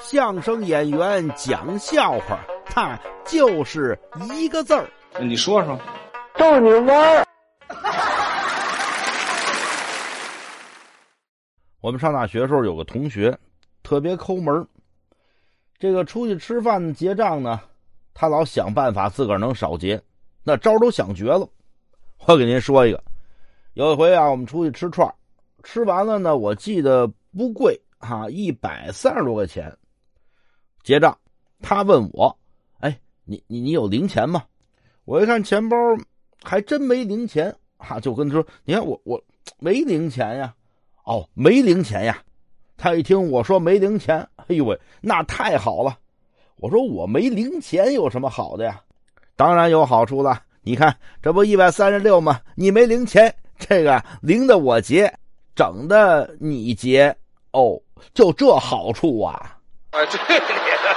[0.00, 3.98] 相声演员讲笑话，他就是
[4.34, 4.88] 一个字儿。
[5.20, 5.78] 你说说，
[6.36, 7.26] 逗你玩儿。
[11.80, 13.36] 我们上大学的时候有个同学
[13.82, 14.66] 特别抠门
[15.78, 17.60] 这个出去吃饭结账呢，
[18.14, 20.00] 他老想办法自个儿能少结，
[20.44, 21.48] 那招都想绝了。
[22.26, 23.02] 我给您说一个，
[23.74, 25.12] 有一回啊，我们出去吃串
[25.64, 27.06] 吃完了呢，我记得
[27.36, 29.74] 不贵哈，一百三十多块钱。
[30.82, 31.16] 结账，
[31.62, 32.38] 他问我
[32.80, 34.44] ：“哎，你你你有零钱吗？”
[35.06, 35.76] 我一看钱包，
[36.42, 39.22] 还真没零钱啊，就跟他说：“你看我我
[39.58, 40.54] 没零钱呀。”
[41.04, 42.22] 哦，没零钱呀！
[42.76, 45.98] 他一听我说没零钱，哎呦喂，那太好了！
[46.58, 48.80] 我说我没零钱有什么好的呀？
[49.34, 50.40] 当然有好处了。
[50.62, 52.40] 你看，这不一百三十六吗？
[52.54, 55.12] 你没零钱，这个零的我结，
[55.56, 57.16] 整的你结。
[57.52, 57.80] 哦，
[58.14, 59.58] 就这好处啊！
[59.92, 60.96] 啊，这你的。